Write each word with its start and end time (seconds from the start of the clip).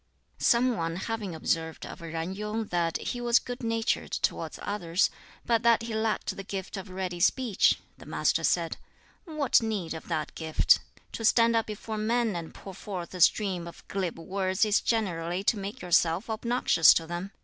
Some 0.39 0.75
one 0.77 0.95
having 0.95 1.35
observed 1.35 1.85
of 1.85 2.01
Yen 2.01 2.33
Yung 2.33 2.65
that 2.69 2.97
he 2.97 3.21
was 3.21 3.37
good 3.37 3.61
natured 3.61 4.11
towards 4.11 4.57
others, 4.63 5.11
but 5.45 5.61
that 5.61 5.83
he 5.83 5.93
lacked 5.93 6.35
the 6.35 6.43
gift 6.43 6.75
of 6.75 6.89
ready 6.89 7.19
speech, 7.19 7.77
the 7.99 8.07
Master 8.07 8.43
said, 8.43 8.77
"What 9.25 9.61
need 9.61 9.93
of 9.93 10.07
that 10.07 10.33
gift? 10.33 10.79
To 11.11 11.23
stand 11.23 11.55
up 11.55 11.67
before 11.67 11.99
men 11.99 12.35
and 12.35 12.51
pour 12.51 12.73
forth 12.73 13.13
a 13.13 13.21
stream 13.21 13.67
of 13.67 13.87
glib 13.89 14.17
words 14.17 14.65
is 14.65 14.81
generally 14.81 15.43
to 15.43 15.55
make 15.59 15.83
yourself 15.83 16.31
obnoxious 16.31 16.95
to 16.95 17.05
them. 17.05 17.29